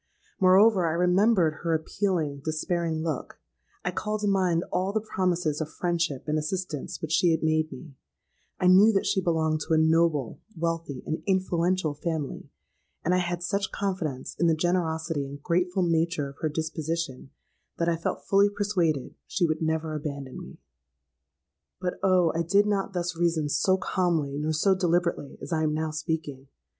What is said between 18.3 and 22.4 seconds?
persuaded she would never abandon me. "But, oh!